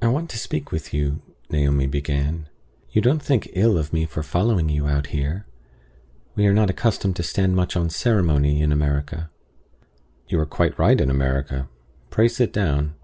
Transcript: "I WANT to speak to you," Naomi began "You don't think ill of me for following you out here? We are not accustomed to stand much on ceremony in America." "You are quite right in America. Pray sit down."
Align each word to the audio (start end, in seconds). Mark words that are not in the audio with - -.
"I 0.00 0.06
WANT 0.08 0.30
to 0.30 0.38
speak 0.38 0.70
to 0.70 0.96
you," 0.96 1.20
Naomi 1.50 1.86
began 1.86 2.48
"You 2.90 3.02
don't 3.02 3.22
think 3.22 3.50
ill 3.52 3.76
of 3.76 3.92
me 3.92 4.06
for 4.06 4.22
following 4.22 4.70
you 4.70 4.86
out 4.88 5.08
here? 5.08 5.44
We 6.34 6.46
are 6.46 6.54
not 6.54 6.70
accustomed 6.70 7.16
to 7.16 7.22
stand 7.22 7.54
much 7.54 7.76
on 7.76 7.90
ceremony 7.90 8.62
in 8.62 8.72
America." 8.72 9.28
"You 10.28 10.40
are 10.40 10.46
quite 10.46 10.78
right 10.78 10.98
in 10.98 11.10
America. 11.10 11.68
Pray 12.08 12.28
sit 12.28 12.50
down." 12.50 12.94